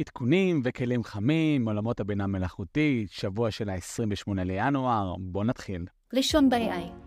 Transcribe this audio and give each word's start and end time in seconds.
עדכונים 0.00 0.60
וכלים 0.64 1.04
חמים, 1.04 1.68
עולמות 1.68 2.00
הבינה 2.00 2.26
מלאכותית, 2.26 3.10
שבוע 3.10 3.50
של 3.50 3.70
ה-28 3.70 4.42
לינואר, 4.44 5.14
בואו 5.18 5.44
נתחיל. 5.44 5.86
ראשון 6.14 6.50
ב-AI 6.50 7.04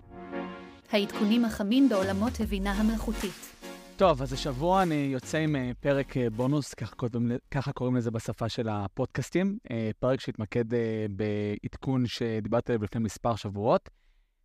העדכונים 0.92 1.46
החמים 1.46 1.90
בעולמות 1.90 2.40
הבינה 2.40 2.72
המלאכותית. 2.72 3.54
טוב, 3.96 4.22
אז 4.22 4.34
השבוע 4.34 4.84
אני 4.84 5.10
יוצא 5.14 5.38
עם 5.38 5.56
אה, 5.56 5.72
פרק 5.80 6.18
אה, 6.18 6.30
בונוס, 6.30 6.74
ככה 6.74 6.96
קוראים, 6.96 7.32
ככה 7.52 7.72
קוראים 7.74 7.96
לזה 7.96 8.12
בשפה 8.12 8.50
של 8.50 8.70
הפודקאסטים, 8.70 9.58
אה, 9.72 9.90
פרק 10.00 10.20
שהתמקד 10.20 10.66
בעדכון 11.10 12.06
שדיברתי 12.06 12.72
עליו 12.72 12.84
לפני 12.84 13.02
מספר 13.02 13.36
שבועות. 13.36 13.90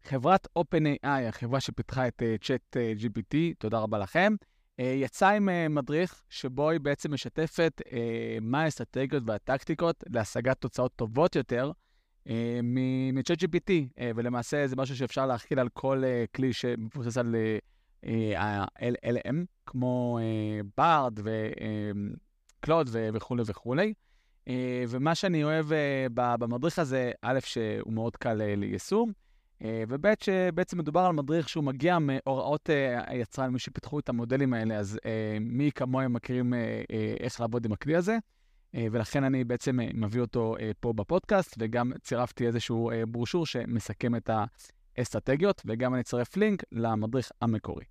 חברת 0.04 0.46
OpenAI, 0.58 1.28
החברה 1.28 1.60
שפיתחה 1.60 2.08
את 2.08 2.22
צ'אט 2.40 2.76
GPT, 2.98 3.36
תודה 3.58 3.78
רבה 3.78 3.98
לכם. 3.98 4.34
אה, 4.80 4.84
יצא 4.84 5.28
עם 5.28 5.48
אה, 5.48 5.68
מדריך 5.68 6.22
שבו 6.28 6.70
היא 6.70 6.80
בעצם 6.80 7.14
משתפת 7.14 7.82
אה, 7.92 8.38
מה 8.40 8.62
האסטרטגיות 8.62 9.22
והטקטיקות 9.26 10.04
להשגת 10.08 10.60
תוצאות 10.60 10.92
טובות 10.96 11.36
יותר 11.36 11.72
מ-ChatGPT, 12.62 13.72
ולמעשה 14.16 14.66
זה 14.66 14.76
משהו 14.76 14.96
שאפשר 14.96 15.26
להכיל 15.26 15.58
על 15.58 15.68
כל 15.68 16.02
כלי 16.34 16.52
שמבוסס 16.52 17.16
על 17.16 17.36
ה-LM, 18.36 19.34
כמו 19.66 20.18
בארד 20.76 21.18
וקלוד 21.24 22.88
וכולי 22.92 23.42
וכולי. 23.46 23.94
ומה 24.88 25.14
שאני 25.14 25.44
אוהב 25.44 25.66
במדריך 26.14 26.78
הזה, 26.78 27.12
א', 27.22 27.38
שהוא 27.40 27.92
מאוד 27.92 28.16
קל 28.16 28.34
ליישום, 28.56 29.12
וב' 29.88 30.06
שבעצם 30.20 30.78
מדובר 30.78 31.00
על 31.00 31.12
מדריך 31.12 31.48
שהוא 31.48 31.64
מגיע 31.64 31.98
מהוראות 31.98 32.70
אה, 32.70 33.02
היצרן, 33.06 33.50
מי 33.50 33.58
שפיתחו 33.58 33.98
את 33.98 34.08
המודלים 34.08 34.54
האלה, 34.54 34.76
אז 34.76 34.98
אה, 35.06 35.36
מי 35.40 35.70
כמוהם 35.74 36.12
מכירים 36.12 36.54
איך 37.20 37.40
לעבוד 37.40 37.64
עם 37.64 37.72
הכלי 37.72 37.96
הזה, 37.96 38.18
ולכן 38.74 39.24
אני 39.24 39.44
בעצם 39.44 39.78
מביא 39.94 40.20
אותו 40.20 40.56
פה 40.80 40.92
בפודקאסט, 40.92 41.56
וגם 41.58 41.92
צירפתי 42.02 42.46
איזשהו 42.46 42.90
ברושור 43.08 43.46
שמסכם 43.46 44.16
את 44.16 44.30
האסטרטגיות, 44.96 45.62
וגם 45.66 45.94
אני 45.94 46.00
אצרף 46.00 46.36
לינק 46.36 46.62
למדריך 46.72 47.30
המקורי. 47.40 47.84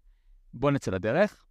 בואו 0.54 0.72
נצא 0.72 0.92
לדרך. 0.92 1.44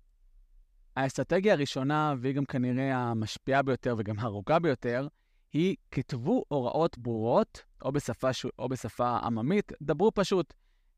האסטרטגיה 0.96 1.52
הראשונה, 1.52 2.14
והיא 2.18 2.34
גם 2.34 2.44
כנראה 2.44 2.96
המשפיעה 2.96 3.62
ביותר 3.62 3.94
וגם 3.98 4.18
הארוכה 4.18 4.58
ביותר, 4.58 5.08
היא 5.52 5.76
כתבו 5.90 6.44
הוראות 6.48 6.98
ברורות, 6.98 7.62
או 7.82 7.92
בשפה, 7.92 8.32
ש... 8.32 8.46
או 8.58 8.68
בשפה 8.68 9.18
עממית, 9.18 9.72
דברו 9.82 10.12
פשוט. 10.14 10.54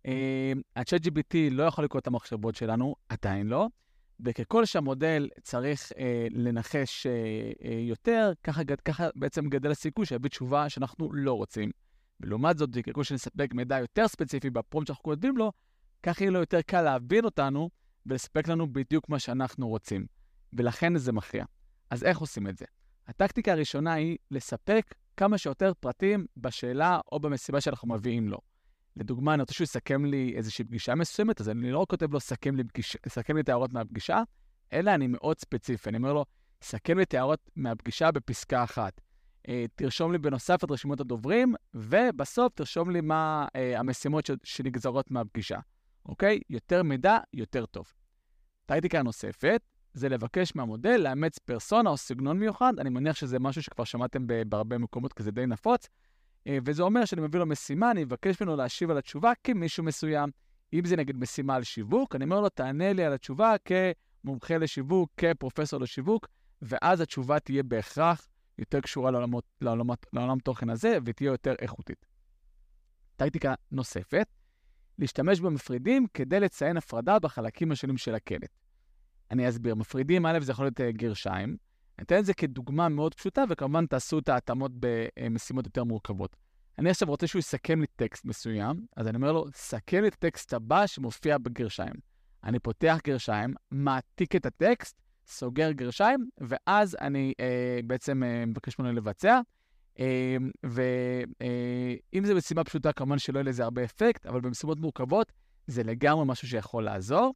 אה, 0.06 0.52
ה-chat 0.76 1.06
GPT 1.06 1.36
לא 1.50 1.62
יכול 1.62 1.84
לקרוא 1.84 2.00
את 2.00 2.06
המחשבות 2.06 2.54
שלנו, 2.54 2.94
עדיין 3.08 3.46
לא, 3.46 3.68
וככל 4.24 4.64
שהמודל 4.64 5.28
צריך 5.42 5.92
אה, 5.98 6.26
לנחש 6.30 7.06
אה, 7.06 7.12
אה, 7.64 7.78
יותר, 7.80 8.32
ככה, 8.44 8.62
ככה 8.84 9.08
בעצם 9.14 9.48
גדל 9.48 9.70
הסיכוי 9.70 10.06
שיביא 10.06 10.30
תשובה 10.30 10.68
שאנחנו 10.68 11.12
לא 11.12 11.32
רוצים. 11.32 11.70
ולעומת 12.20 12.58
זאת, 12.58 12.70
ככל 12.86 13.04
שנספק 13.04 13.54
מידע 13.54 13.78
יותר 13.78 14.08
ספציפי 14.08 14.50
בפרום 14.50 14.86
שאנחנו 14.86 15.02
כותבים 15.02 15.36
לו, 15.36 15.52
כך 16.02 16.20
יהיה 16.20 16.30
לו 16.30 16.38
יותר 16.38 16.62
קל 16.62 16.82
להבין 16.82 17.24
אותנו 17.24 17.70
ולספק 18.06 18.48
לנו 18.48 18.72
בדיוק 18.72 19.08
מה 19.08 19.18
שאנחנו 19.18 19.68
רוצים. 19.68 20.06
ולכן 20.52 20.98
זה 20.98 21.12
מכריע. 21.12 21.44
אז 21.90 22.04
איך 22.04 22.18
עושים 22.18 22.48
את 22.48 22.58
זה? 22.58 22.64
הטקטיקה 23.08 23.52
הראשונה 23.52 23.92
היא 23.92 24.18
לספק 24.30 24.94
כמה 25.16 25.38
שיותר 25.38 25.72
פרטים 25.80 26.26
בשאלה 26.36 27.00
או 27.12 27.20
במשימה 27.20 27.60
שאנחנו 27.60 27.88
מביאים 27.88 28.28
לו. 28.28 28.38
לדוגמה, 28.96 29.34
אני 29.34 29.40
רוצה 29.42 29.54
שהוא 29.54 29.64
יסכם 29.64 30.04
לי 30.04 30.32
איזושהי 30.36 30.64
פגישה 30.64 30.94
מסוימת, 30.94 31.40
אז 31.40 31.48
אני 31.48 31.70
לא 31.70 31.86
כותב 31.88 32.12
לו, 32.12 32.20
סכם 32.20 32.56
לי, 32.56 32.64
פגיש, 32.64 32.96
סכם 33.08 33.36
לי 33.36 33.42
את 33.42 33.48
ההערות 33.48 33.72
מהפגישה, 33.72 34.22
אלא 34.72 34.94
אני 34.94 35.06
מאוד 35.06 35.38
ספציפי. 35.38 35.88
אני 35.88 35.96
אומר 35.98 36.12
לו, 36.12 36.24
סכם 36.62 36.96
לי 36.96 37.02
את 37.02 37.14
ההערות 37.14 37.50
מהפגישה 37.56 38.10
בפסקה 38.10 38.64
אחת. 38.64 39.00
אה, 39.48 39.64
תרשום 39.74 40.12
לי 40.12 40.18
בנוסף 40.18 40.64
את 40.64 40.70
רשימות 40.70 41.00
הדוברים, 41.00 41.54
ובסוף 41.74 42.52
תרשום 42.54 42.90
לי 42.90 43.00
מה 43.00 43.46
אה, 43.56 43.78
המשימות 43.78 44.26
ש, 44.26 44.30
שנגזרות 44.44 45.10
מהפגישה. 45.10 45.58
אוקיי? 46.06 46.40
יותר 46.50 46.82
מידע, 46.82 47.18
יותר 47.34 47.66
טוב. 47.66 47.92
טקטיקה 48.66 49.02
נוספת, 49.02 49.62
זה 49.94 50.08
לבקש 50.08 50.56
מהמודל 50.56 50.96
לאמץ 50.96 51.38
פרסונה 51.38 51.90
או 51.90 51.96
סגנון 51.96 52.38
מיוחד. 52.38 52.72
אני 52.78 52.90
מניח 52.90 53.16
שזה 53.16 53.38
משהו 53.38 53.62
שכבר 53.62 53.84
שמעתם 53.84 54.26
בהרבה 54.48 54.78
מקומות, 54.78 55.12
כי 55.12 55.22
זה 55.22 55.30
די 55.30 55.46
נפוץ. 55.46 55.88
אה, 56.46 56.58
וזה 56.64 56.82
אומר 56.82 57.04
שאני 57.04 57.22
מביא 57.22 57.40
לו 57.40 57.46
משימה, 57.46 57.90
אני 57.90 58.02
אבקש 58.02 58.40
ממנו 58.40 58.56
להשיב 58.56 58.90
על 58.90 58.98
התשובה 58.98 59.32
כמישהו 59.44 59.84
מסוים. 59.84 60.30
אם 60.72 60.84
זה 60.84 60.96
נגיד 60.96 61.16
משימה 61.16 61.54
על 61.54 61.62
שיווק, 61.62 62.16
אני 62.16 62.24
אומר 62.24 62.40
לו, 62.40 62.48
תענה 62.48 62.92
לי 62.92 63.04
על 63.04 63.12
התשובה 63.12 63.54
כמומחה 63.64 64.58
לשיווק, 64.58 65.10
כפרופסור 65.16 65.80
לשיווק, 65.80 66.28
ואז 66.62 67.00
התשובה 67.00 67.40
תהיה 67.40 67.62
בהכרח 67.62 68.28
יותר 68.58 68.80
קשורה 68.80 69.10
לעולמות, 69.10 69.44
לעולמות, 69.60 70.06
לעולם 70.12 70.38
תוכן 70.38 70.70
הזה, 70.70 70.98
ותהיה 71.04 71.28
יותר 71.28 71.54
איכותית. 71.58 72.06
טקטיקה 73.16 73.54
נוספת, 73.70 74.26
להשתמש 74.98 75.40
במפרידים 75.40 76.06
כדי 76.14 76.40
לציין 76.40 76.76
הפרדה 76.76 77.18
בחלקים 77.18 77.72
השונים 77.72 77.96
של 77.96 78.14
הקלט. 78.14 78.61
אני 79.32 79.48
אסביר. 79.48 79.74
מפרידים, 79.74 80.26
א', 80.26 80.38
זה 80.40 80.52
יכול 80.52 80.64
להיות 80.64 80.80
uh, 80.80 80.82
גרשיים. 80.92 81.56
אני 81.98 82.04
אתן 82.04 82.18
את 82.18 82.24
זה 82.24 82.34
כדוגמה 82.34 82.88
מאוד 82.88 83.14
פשוטה, 83.14 83.44
וכמובן 83.48 83.86
תעשו 83.86 84.18
את 84.18 84.28
ההתאמות 84.28 84.72
במשימות 84.74 85.64
יותר 85.64 85.84
מורכבות. 85.84 86.36
אני 86.78 86.90
עכשיו 86.90 87.08
רוצה 87.08 87.26
שהוא 87.26 87.40
יסכם 87.40 87.80
לי 87.80 87.86
טקסט 87.96 88.24
מסוים, 88.24 88.86
אז 88.96 89.08
אני 89.08 89.16
אומר 89.16 89.32
לו, 89.32 89.46
סכם 89.54 90.02
לי 90.02 90.08
את 90.08 90.14
הטקסט 90.14 90.54
הבא 90.54 90.86
שמופיע 90.86 91.38
בגרשיים. 91.38 91.94
אני 92.44 92.58
פותח 92.58 92.98
גרשיים, 93.04 93.54
מעתיק 93.70 94.36
את 94.36 94.46
הטקסט, 94.46 94.96
סוגר 95.26 95.72
גרשיים, 95.72 96.28
ואז 96.38 96.96
אני 97.00 97.32
אה, 97.40 97.80
בעצם 97.86 98.22
אה, 98.22 98.46
מבקש 98.46 98.78
ממנו 98.78 98.92
לבצע. 98.92 99.40
אה, 100.00 100.36
ואם 100.62 102.22
אה, 102.22 102.26
זה 102.26 102.34
משימה 102.34 102.64
פשוטה, 102.64 102.92
כמובן 102.92 103.18
שלא 103.18 103.38
יהיה 103.38 103.44
לזה 103.44 103.64
הרבה 103.64 103.84
אפקט, 103.84 104.26
אבל 104.26 104.40
במשימות 104.40 104.80
מורכבות 104.80 105.32
זה 105.66 105.82
לגמרי 105.82 106.24
משהו 106.26 106.48
שיכול 106.48 106.84
לעזור. 106.84 107.34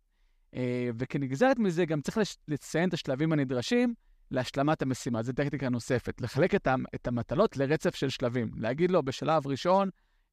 אה, 0.57 0.91
וכנגזרת 0.99 1.59
מזה 1.59 1.85
גם 1.85 2.01
צריך 2.01 2.19
לציין 2.49 2.89
את 2.89 2.95
השלבים 2.95 3.33
הנדרשים 3.33 3.95
להשלמת 4.31 4.83
המשימה. 4.83 5.23
זו 5.23 5.33
טכניקה 5.33 5.69
נוספת. 5.69 6.21
לחלק 6.21 6.55
את, 6.55 7.07
המטלות 7.07 7.57
לרצף 7.57 7.95
של 7.95 8.09
שלבים. 8.09 8.51
להגיד 8.57 8.91
לו 8.91 9.03
בשלב 9.03 9.47
ראשון, 9.47 9.91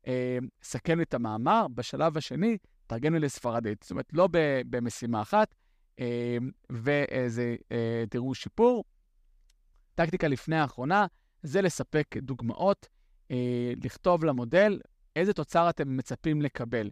אה, 0.07 0.37
סכם 0.63 0.97
לי 0.97 1.03
את 1.03 1.13
המאמר, 1.13 1.67
בשלב 1.75 2.17
השני, 2.17 2.57
תרגם 2.87 3.13
לי 3.13 3.19
לספרדית. 3.19 3.83
זאת 3.83 3.91
אומרת, 3.91 4.13
לא 4.13 4.29
במשימה 4.69 5.21
אחת, 5.21 5.55
אה, 5.99 6.37
וזה, 6.69 7.55
תראו 8.09 8.35
שיפור. 8.35 8.83
טקטיקה 9.95 10.27
לפני 10.27 10.55
האחרונה 10.55 11.05
זה 11.43 11.61
לספק 11.61 12.17
דוגמאות, 12.17 12.87
לכתוב 13.83 14.25
למודל 14.25 14.79
איזה 15.15 15.33
תוצר 15.33 15.69
אתם 15.69 15.97
מצפים 15.97 16.41
לקבל. 16.41 16.89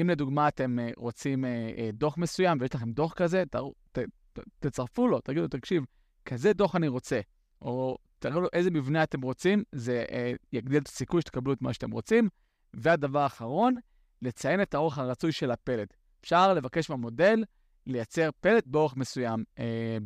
אם 0.00 0.10
לדוגמה 0.10 0.48
אתם 0.48 0.78
אה, 0.78 0.90
רוצים 0.96 1.44
אה, 1.44 1.70
אה, 1.78 1.90
דוח 1.92 2.18
מסוים 2.18 2.58
ויש 2.60 2.74
לכם 2.74 2.92
דוח 2.92 3.12
כזה, 3.12 3.44
ת, 3.50 3.56
ת, 3.92 3.98
ת, 4.32 4.38
תצרפו 4.58 5.08
לו, 5.08 5.20
תגידו, 5.20 5.48
תקשיב, 5.48 5.84
כזה 6.24 6.52
דוח 6.52 6.76
אני 6.76 6.88
רוצה, 6.88 7.20
או 7.62 7.98
תראו 8.18 8.40
לו 8.40 8.48
איזה 8.52 8.70
מבנה 8.70 9.02
אתם 9.02 9.20
רוצים, 9.20 9.62
זה 9.72 10.04
יגדיל 10.52 10.82
את 10.82 10.88
הסיכוי 10.88 11.20
שתקבלו 11.20 11.52
את 11.52 11.62
מה 11.62 11.72
שאתם 11.72 11.90
רוצים. 11.90 12.28
והדבר 12.74 13.18
האחרון, 13.18 13.74
לציין 14.22 14.62
את 14.62 14.74
האורך 14.74 14.98
הרצוי 14.98 15.32
של 15.32 15.50
הפלט. 15.50 15.94
אפשר 16.20 16.54
לבקש 16.54 16.90
מהמודל 16.90 17.44
לייצר 17.86 18.30
פלט 18.40 18.66
באורך 18.66 18.96
מסוים, 18.96 19.44
אה, 19.58 19.98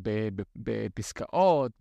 בפסקאות, 0.57 1.73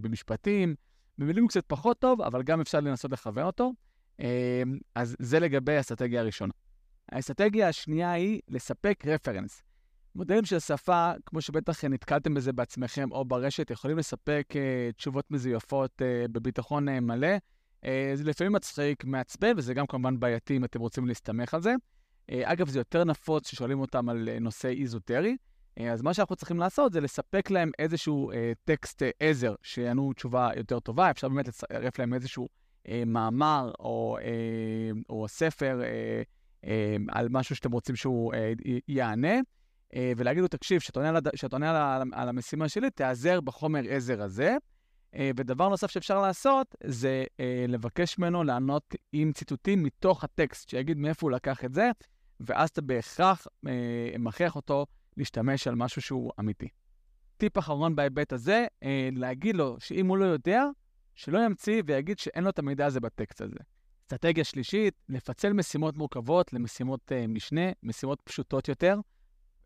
במשפטים, 0.00 0.74
במילים 1.18 1.48
קצת 1.48 1.64
פחות 1.66 1.98
טוב, 1.98 2.22
אבל 2.22 2.42
גם 2.42 2.60
אפשר 2.60 2.80
לנסות 2.80 3.12
לכוון 3.12 3.44
אותו. 3.44 3.72
אה, 4.20 4.62
אז 4.94 5.16
זה 5.18 5.40
לגבי 5.40 5.76
האסטרטגיה 5.76 6.20
הראשונה. 6.20 6.52
האסטרטגיה 7.12 7.68
השנייה 7.68 8.12
היא 8.12 8.40
לספק 8.48 9.04
רפרנס. 9.06 9.62
מודלים 10.14 10.44
של 10.44 10.58
שפה, 10.58 11.12
כמו 11.26 11.40
שבטח 11.40 11.84
נתקלתם 11.84 12.34
בזה 12.34 12.52
בעצמכם 12.52 13.12
או 13.12 13.24
ברשת, 13.24 13.70
יכולים 13.70 13.98
לספק 13.98 14.46
uh, 14.52 14.96
תשובות 14.96 15.30
מזויפות 15.30 16.02
uh, 16.02 16.28
בביטחון 16.28 16.88
uh, 16.88 17.00
מלא. 17.00 17.36
Uh, 17.84 17.88
זה 18.14 18.24
לפעמים 18.24 18.52
מצחיק, 18.52 19.04
מעצבן, 19.04 19.52
וזה 19.56 19.74
גם 19.74 19.86
כמובן 19.86 20.20
בעייתי 20.20 20.56
אם 20.56 20.64
אתם 20.64 20.80
רוצים 20.80 21.06
להסתמך 21.06 21.54
על 21.54 21.62
זה. 21.62 21.74
Uh, 21.74 22.34
אגב, 22.44 22.68
זה 22.68 22.78
יותר 22.78 23.04
נפוץ 23.04 23.48
ששואלים 23.48 23.80
אותם 23.80 24.08
על 24.08 24.28
uh, 24.36 24.40
נושא 24.40 24.68
איזוטרי. 24.68 25.36
Uh, 25.78 25.82
אז 25.82 26.02
מה 26.02 26.14
שאנחנו 26.14 26.36
צריכים 26.36 26.58
לעשות 26.58 26.92
זה 26.92 27.00
לספק 27.00 27.50
להם 27.50 27.70
איזשהו 27.78 28.32
uh, 28.32 28.34
טקסט 28.64 29.02
uh, 29.02 29.06
עזר 29.20 29.54
שיענו 29.62 30.12
תשובה 30.12 30.50
יותר 30.56 30.80
טובה. 30.80 31.10
אפשר 31.10 31.28
באמת 31.28 31.48
לצרף 31.48 31.98
להם 31.98 32.14
איזשהו 32.14 32.48
uh, 32.84 32.90
מאמר 33.06 33.72
או, 33.78 34.18
uh, 34.20 34.96
או 35.10 35.28
ספר. 35.28 35.80
Uh, 35.82 36.35
על 37.08 37.28
משהו 37.30 37.56
שאתם 37.56 37.72
רוצים 37.72 37.96
שהוא 37.96 38.34
אה, 38.34 38.52
יענה, 38.88 39.34
אה, 39.94 40.12
ולהגיד 40.16 40.42
לו, 40.42 40.48
תקשיב, 40.48 40.80
כשאתה 40.80 41.00
עונה, 41.00 41.18
עונה 41.52 41.96
על, 41.96 42.02
על 42.12 42.28
המשימה 42.28 42.68
שלי, 42.68 42.90
תיעזר 42.90 43.40
בחומר 43.40 43.80
עזר 43.88 44.22
הזה. 44.22 44.56
ודבר 45.36 45.68
נוסף 45.68 45.90
שאפשר 45.90 46.22
לעשות, 46.22 46.74
זה 46.84 47.24
לבקש 47.68 48.18
ממנו 48.18 48.44
לענות 48.44 48.94
עם 49.12 49.32
ציטוטים 49.32 49.82
מתוך 49.82 50.24
הטקסט, 50.24 50.68
שיגיד 50.68 50.98
מאיפה 50.98 51.26
הוא 51.26 51.30
לקח 51.30 51.64
את 51.64 51.74
זה, 51.74 51.90
ואז 52.40 52.68
אתה 52.68 52.82
בהכרח 52.82 53.46
מכריח 54.18 54.56
אותו 54.56 54.86
להשתמש 55.16 55.66
על 55.66 55.74
משהו 55.74 56.02
שהוא 56.02 56.32
אמיתי. 56.40 56.68
טיפ 57.36 57.58
אחרון 57.58 57.96
בהיבט 57.96 58.32
הזה, 58.32 58.66
אה, 58.82 59.08
להגיד 59.12 59.56
לו 59.56 59.76
שאם 59.80 60.06
הוא 60.06 60.16
לא 60.16 60.24
יודע, 60.24 60.64
שלא 61.14 61.38
ימציא 61.38 61.82
ויגיד 61.86 62.18
שאין 62.18 62.44
לו 62.44 62.50
את 62.50 62.58
המידע 62.58 62.86
הזה 62.86 63.00
בטקסט 63.00 63.40
הזה. 63.40 63.58
אסטרטגיה 64.06 64.44
שלישית, 64.44 64.94
לפצל 65.08 65.52
משימות 65.52 65.96
מורכבות 65.96 66.52
למשימות 66.52 67.12
uh, 67.12 67.28
משנה, 67.28 67.60
משימות 67.82 68.20
פשוטות 68.24 68.68
יותר. 68.68 68.98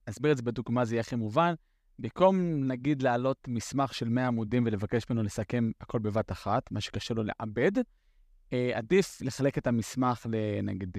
אסביר 0.07 0.33
את 0.33 0.37
זה 0.37 0.43
בדוגמה, 0.43 0.85
זה 0.85 0.95
יהיה 0.95 1.01
הכי 1.01 1.17
מובן. 1.17 1.55
במקום, 1.99 2.65
נגיד, 2.65 3.03
להעלות 3.03 3.49
מסמך 3.49 3.95
של 3.95 4.09
100 4.09 4.27
עמודים 4.27 4.63
ולבקש 4.67 5.11
ממנו 5.11 5.23
לסכם 5.23 5.71
הכל 5.81 5.99
בבת 5.99 6.33
אחת, 6.33 6.71
מה 6.71 6.81
שקשה 6.81 7.15
לו 7.15 7.23
לעבד, 7.23 7.79
uh, 7.79 8.53
עדיף 8.75 9.19
לחלק 9.23 9.59
את 9.59 9.67
המסמך 9.67 10.27
לנגיד 10.31 10.97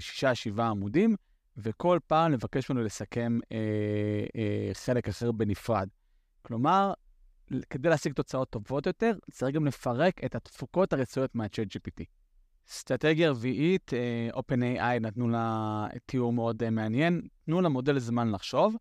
6-7 0.58 0.62
עמודים, 0.62 1.16
וכל 1.58 2.00
פעם 2.08 2.32
לבקש 2.32 2.70
ממנו 2.70 2.84
לסכם 2.84 3.40
uh, 3.44 3.48
uh, 3.48 4.74
חלק 4.74 5.08
אחר 5.08 5.32
בנפרד. 5.32 5.88
כלומר, 6.42 6.94
כדי 7.70 7.90
להשיג 7.90 8.14
תוצאות 8.14 8.50
טובות 8.50 8.86
יותר, 8.86 9.12
צריך 9.32 9.56
גם 9.56 9.66
לפרק 9.66 10.24
את 10.24 10.36
התפוקות 10.36 10.94
הרצויות 10.94 11.36
מה-chat 11.36 11.78
GPT. 11.78 12.21
אסטרטגיה 12.72 13.32
רביעית, 13.32 13.92
uh, 13.94 14.38
OpenAI 14.38 15.00
נתנו 15.02 15.30
לה 15.30 15.88
תיאור 16.06 16.34
מאוד 16.34 16.64
uh, 16.64 16.70
מעניין, 16.70 17.22
תנו 17.46 17.62
למודל 17.62 18.00
זמן 18.00 18.32
לחשוב. 18.32 18.76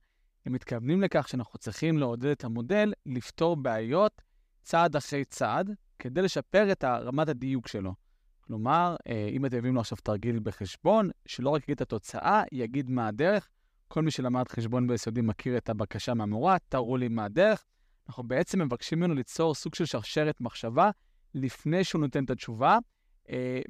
הם 0.47 0.53
מתכוונים 0.53 1.03
לכך 1.03 1.29
שאנחנו 1.29 1.59
צריכים 1.59 1.99
לעודד 1.99 2.27
את 2.31 2.45
המודל 2.45 2.93
לפתור 3.07 3.57
בעיות 3.57 4.23
צעד 4.63 4.97
אחרי 4.97 5.25
צעד, 5.25 5.71
כדי 5.99 6.23
לשפר 6.23 6.73
את 6.73 6.85
רמת 6.85 7.29
הדיוק 7.29 7.69
שלו. 7.69 7.95
כלומר, 8.41 8.97
uh, 8.99 9.13
אם 9.31 9.47
אתם 9.47 9.59
מביאים 9.59 9.75
לו 9.75 9.81
עכשיו 9.81 9.99
תרגיל 10.03 10.39
בחשבון, 10.43 11.11
שלא 11.27 11.51
רק 11.51 11.63
יגיד 11.63 11.77
את 11.77 11.81
התוצאה, 11.81 12.43
יגיד 12.53 12.91
מה 12.91 13.09
הדרך. 13.09 13.49
כל 13.89 14.03
מי 14.03 14.11
שלמד 14.11 14.49
חשבון 14.49 14.87
ביסודי 14.87 15.21
מכיר 15.21 15.57
את 15.57 15.69
הבקשה 15.69 16.15
מהמורה, 16.15 16.57
תראו 16.69 16.97
לי 16.97 17.09
מה 17.09 17.25
הדרך. 17.25 17.65
אנחנו 18.09 18.23
בעצם 18.23 18.63
מבקשים 18.63 18.99
ממנו 18.99 19.15
ליצור 19.15 19.55
סוג 19.55 19.75
של 19.75 19.85
שרשרת 19.85 20.41
מחשבה 20.41 20.91
לפני 21.35 21.85
שהוא 21.85 22.01
נותן 22.01 22.25
את 22.25 22.31
התשובה, 22.31 22.73
אה, 22.75 22.79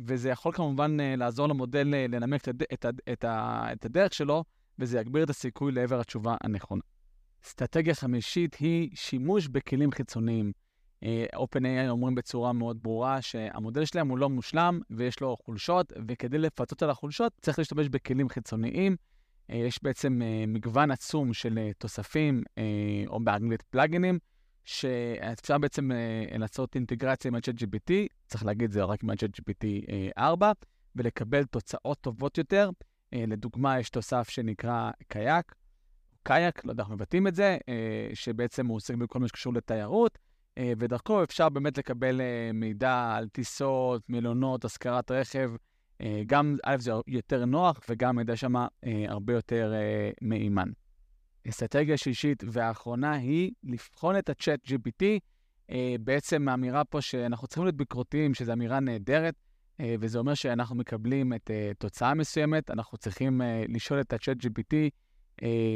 וזה 0.01 0.31
יכול 0.31 0.53
כמובן 0.53 1.01
אה, 1.01 1.17
לעזור 1.17 1.49
למודל 1.49 1.95
אה, 1.95 2.07
לנמק. 2.09 2.41
את 3.13 3.85
הדרך 3.85 4.15
שלו, 4.15 4.45
וזה 4.79 5.01
יגביר 5.01 5.25
את 5.25 5.31
הסיכוי 5.31 5.73
לעבר 5.73 6.01
התשובה 6.01 6.37
הנכונה. 6.41 6.83
אסטרטגיה 7.45 7.95
חמישית 7.95 8.55
היא 8.55 8.91
שימוש 8.95 9.49
בכלים 9.49 9.91
חיצוניים. 9.93 10.53
OpenAI 11.37 11.89
אומרים 11.89 12.15
בצורה 12.15 12.53
מאוד 12.53 12.83
ברורה 12.83 13.23
שהמודל 13.23 13.85
שלהם 13.85 14.09
הוא 14.09 14.19
לא 14.19 14.29
מושלם 14.29 14.81
ויש 14.91 15.21
לו 15.21 15.37
חולשות, 15.45 15.93
וכדי 16.09 16.39
לפצות 16.39 16.83
על 16.83 16.91
החולשות 16.91 17.33
צריך 17.41 17.59
להשתמש 17.59 17.89
בכלים 17.89 18.29
חיצוניים. 18.29 18.97
יש 19.49 19.83
בעצם 19.83 20.21
מגוון 20.49 20.91
עצום 20.91 21.33
של 21.33 21.59
תוספים, 21.79 22.43
או 23.07 23.21
באנגלית 23.21 23.63
פלאגינים, 23.63 24.19
שאפשר 24.65 25.59
בעצם 25.59 25.91
uh, 25.91 26.39
לעשות 26.39 26.75
אינטגרציה 26.75 27.29
עם 27.29 27.35
ה-ChatGPT, 27.35 27.93
צריך 28.27 28.45
להגיד 28.45 28.71
זה 28.71 28.85
רק 28.85 29.03
עם 29.03 29.11
ה-ChatGPT 29.11 29.67
4, 30.19 30.53
ולקבל 30.97 31.45
תוצאות 31.45 32.01
טובות 32.01 32.39
יותר. 32.39 32.71
Uh, 33.15 33.19
לדוגמה, 33.27 33.79
יש 33.81 33.91
תוסף 33.91 34.29
שנקרא 34.29 34.91
קייק, 35.09 35.55
קייק, 36.23 36.65
לא 36.65 36.71
יודע 36.71 36.83
איך 36.83 36.91
מבטאים 36.91 37.27
את 37.27 37.35
זה, 37.35 37.59
שבעצם 38.15 38.67
הוא 38.67 38.77
עוסק 38.77 38.95
בכל 38.95 39.19
מה 39.19 39.29
שקשור 39.29 39.55
לתיירות, 39.55 40.19
ודרכו 40.59 41.23
אפשר 41.23 41.49
באמת 41.49 41.79
לקבל 41.79 42.21
מידע 42.55 43.15
על 43.17 43.29
טיסות, 43.29 44.03
מלונות, 44.09 44.65
השכרת 44.65 45.11
רכב. 45.11 45.51
גם, 46.27 46.57
א', 46.65 46.77
זה 46.79 46.93
יותר 47.07 47.45
נוח, 47.45 47.81
וגם 47.89 48.17
מידע 48.17 48.37
שם 48.37 48.55
הרבה 49.09 49.33
יותר 49.33 49.73
מהימן. 50.21 50.69
אסטרטגיה 51.49 51.97
שישית 51.97 52.45
ואחרונה 52.53 53.13
היא 53.13 53.53
לבחון 53.65 54.19
את 54.19 54.29
ה-chat 54.31 54.71
GPT. 54.71 55.05
Uh, 55.71 55.73
בעצם 56.01 56.49
האמירה 56.49 56.85
פה 56.85 57.01
שאנחנו 57.01 57.47
צריכים 57.47 57.65
להיות 57.65 57.77
ביקורתיים, 57.77 58.35
שזו 58.35 58.53
אמירה 58.53 58.81
נהדרת, 58.81 59.35
uh, 59.35 59.85
וזה 60.01 60.19
אומר 60.19 60.35
שאנחנו 60.35 60.77
מקבלים 60.77 61.33
את 61.33 61.51
uh, 61.51 61.75
תוצאה 61.79 62.15
מסוימת, 62.15 62.71
אנחנו 62.71 62.99
צריכים 62.99 63.41
לשאול 63.69 64.01
את 64.01 64.13
ה-chat 64.13 64.47
GPT 64.47 64.75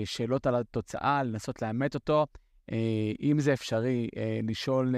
שאלות 0.05 0.47
על 0.47 0.55
התוצאה, 0.55 1.23
לנסות 1.23 1.63
לאמת 1.63 1.95
אותו. 1.95 2.27
אם 3.21 3.37
זה 3.39 3.53
אפשרי, 3.53 4.09
לשאול 4.43 4.95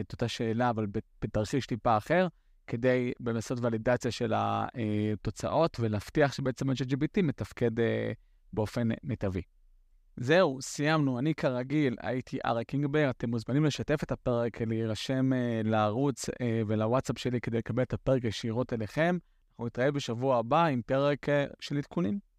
את 0.00 0.12
אותה 0.12 0.28
שאלה, 0.28 0.70
אבל 0.70 0.86
בתרחיש 1.22 1.66
טיפה 1.66 1.96
אחר, 1.96 2.26
כדי 2.66 3.12
לעשות 3.20 3.58
ולידציה 3.62 4.10
של 4.10 4.32
התוצאות 4.36 5.76
ולהבטיח 5.80 6.32
שבעצם 6.32 6.70
ה-ChatGPT 6.70 7.22
מתפקד 7.22 7.70
באופן 8.52 8.88
מיטבי. 9.04 9.42
זהו, 10.16 10.58
סיימנו. 10.62 11.18
אני 11.18 11.34
כרגיל 11.34 11.96
הייתי 12.00 12.38
אריק 12.44 12.68
קינגבר, 12.68 13.10
אתם 13.10 13.30
מוזמנים 13.30 13.64
לשתף 13.64 14.02
את 14.02 14.12
הפרק, 14.12 14.62
להירשם 14.62 15.30
uh, 15.32 15.68
לערוץ 15.68 16.28
uh, 16.28 16.32
ולוואטסאפ 16.66 17.18
שלי 17.18 17.40
כדי 17.40 17.58
לקבל 17.58 17.82
את 17.82 17.92
הפרק 17.92 18.24
ישירות 18.24 18.72
אליכם. 18.72 19.18
אנחנו 19.50 19.66
נתראה 19.66 19.90
בשבוע 19.90 20.38
הבא 20.38 20.64
עם 20.64 20.82
פרק 20.86 21.28
uh, 21.28 21.32
של 21.60 21.76
עדכונים. 21.76 22.31